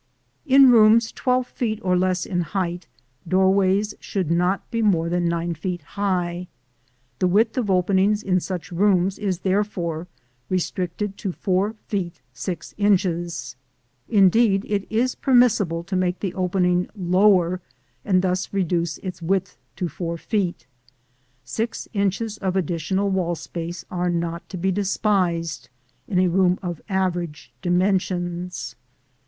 [0.47, 2.87] In rooms twelve feet or less in height,
[3.27, 6.47] doorways should not be more than nine feet high.
[7.19, 10.07] The width of openings in such rooms is therefore
[10.49, 13.55] restricted to four feet six inches;
[14.09, 17.61] indeed, it is permissible to make the opening lower
[18.03, 20.65] and thus reduce its width to four feet;
[21.43, 25.69] six inches of additional wall space are not to be despised
[26.07, 28.75] in a room of average dimensions.